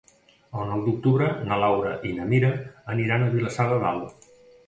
[0.61, 2.51] El nou d'octubre na Laura i na Mira
[2.95, 4.29] aniran a Vilassar de Dalt.